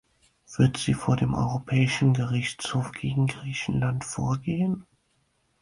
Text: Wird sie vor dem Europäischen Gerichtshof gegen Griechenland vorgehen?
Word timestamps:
Wird 0.57 0.77
sie 0.77 0.95
vor 0.95 1.15
dem 1.15 1.35
Europäischen 1.35 2.15
Gerichtshof 2.15 2.91
gegen 2.91 3.27
Griechenland 3.27 4.03
vorgehen? 4.03 4.87